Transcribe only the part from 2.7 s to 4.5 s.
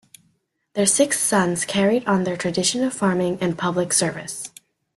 of farming and public service.